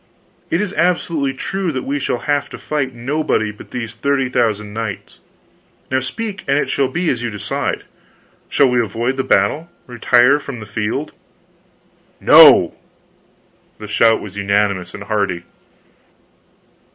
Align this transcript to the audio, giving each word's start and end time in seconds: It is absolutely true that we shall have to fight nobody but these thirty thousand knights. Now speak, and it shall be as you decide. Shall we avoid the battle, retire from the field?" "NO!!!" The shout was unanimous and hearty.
It 0.49 0.61
is 0.61 0.73
absolutely 0.73 1.33
true 1.35 1.71
that 1.71 1.83
we 1.83 1.99
shall 1.99 2.21
have 2.25 2.49
to 2.49 2.57
fight 2.57 2.95
nobody 2.95 3.51
but 3.51 3.69
these 3.69 3.93
thirty 3.93 4.29
thousand 4.29 4.73
knights. 4.73 5.19
Now 5.91 5.99
speak, 5.99 6.43
and 6.47 6.57
it 6.57 6.69
shall 6.69 6.87
be 6.87 7.11
as 7.11 7.21
you 7.21 7.29
decide. 7.29 7.83
Shall 8.49 8.67
we 8.67 8.81
avoid 8.81 9.15
the 9.15 9.23
battle, 9.23 9.69
retire 9.85 10.39
from 10.39 10.59
the 10.59 10.65
field?" 10.65 11.13
"NO!!!" 12.19 12.73
The 13.77 13.85
shout 13.87 14.21
was 14.21 14.37
unanimous 14.37 14.95
and 14.95 15.03
hearty. 15.03 15.43